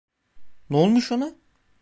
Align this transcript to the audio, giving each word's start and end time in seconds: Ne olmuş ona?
Ne 0.69 0.77
olmuş 0.77 1.11
ona? 1.11 1.33